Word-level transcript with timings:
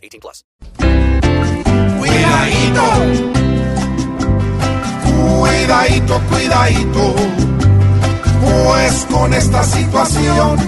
18 0.00 0.20
plus. 0.20 0.44
Cuidadito, 1.98 2.82
cuidadito, 5.40 6.20
cuidadito, 6.30 7.14
pues 8.40 9.06
con 9.10 9.34
esta 9.34 9.62
situación, 9.62 10.58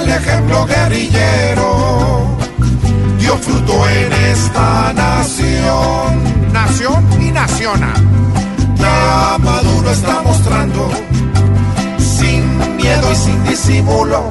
el 0.00 0.08
ejemplo 0.08 0.66
guerrillero 0.66 2.36
dio 3.18 3.36
fruto 3.38 3.88
en 3.88 4.12
esta 4.12 4.92
nación. 4.92 6.52
Nación 6.52 7.08
y 7.20 7.30
naciona. 7.32 7.92
Ya 8.76 9.36
Maduro 9.38 9.90
está 9.90 10.22
mostrando, 10.22 10.88
sin 11.98 12.76
miedo 12.76 13.12
y 13.12 13.16
sin 13.16 13.44
disimulo, 13.44 14.30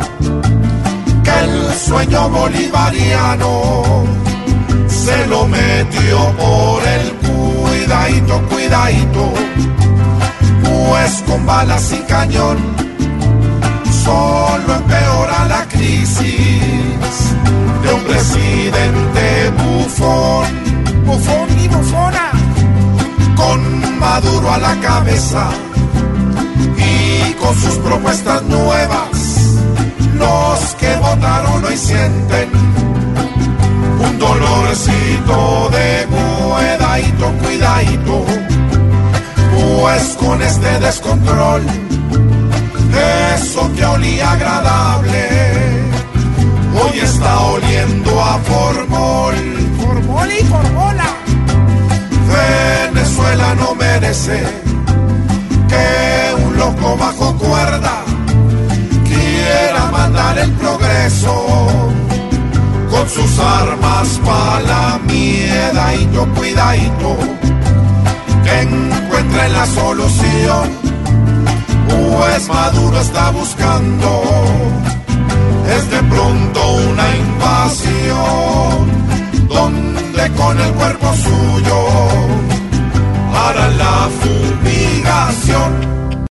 sueño 1.78 2.30
bolivariano. 2.30 4.04
Se 4.88 5.28
lo 5.28 5.48
metió 5.48 6.18
por 6.38 6.84
el 6.84 7.14
cuidadito, 7.14 8.42
cuidadito, 8.50 9.34
pues 10.64 11.24
con 11.28 11.46
balas 11.46 11.92
y 11.94 12.00
cañón 12.12 12.58
solo 14.04 14.76
empeora 14.76 15.46
la 15.48 15.66
crisis 15.68 17.12
de 17.84 17.94
un 17.94 18.02
presidente 18.04 19.52
bufón, 19.58 20.46
Bufón 21.06 21.48
y 21.64 21.68
bufona. 21.68 22.32
con 23.36 24.00
Maduro 24.00 24.54
a 24.54 24.58
la 24.58 24.76
cabeza 24.80 25.50
y 26.78 27.34
con 27.34 27.56
sus 27.56 27.76
propuestas 27.76 28.44
nuevas, 28.44 28.87
cuidadito, 37.38 38.26
pues 39.58 40.04
con 40.20 40.42
este 40.42 40.80
descontrol, 40.80 41.62
eso 43.36 43.72
que 43.76 43.86
olía 43.86 44.32
agradable, 44.32 45.30
hoy 46.82 47.00
está 47.00 47.40
oliendo 47.42 48.24
a 48.24 48.38
formol. 48.40 49.36
Formol 49.80 50.32
y 50.32 50.44
formola. 50.46 51.06
Venezuela 52.28 53.56
no 53.56 53.76
merece 53.76 54.44
que 55.70 56.44
un 56.44 56.58
loco 56.58 56.98
bajo 56.98 57.38
cuerda 57.38 58.04
quiera 59.06 59.92
mandar 59.92 60.38
el 60.38 60.52
progreso 60.54 61.46
con 62.90 63.10
sus 63.10 63.40
armas 63.40 64.20
para 64.26 64.57
la 66.06 66.26
miedadito, 66.26 66.28
cuidadito, 66.36 67.18
que 68.44 68.62
encuentren 68.62 69.54
la 69.54 69.66
solución, 69.66 70.70
pues 71.88 72.48
Maduro 72.48 73.00
está 73.00 73.32
buscando 73.32 74.24
es 75.70 75.92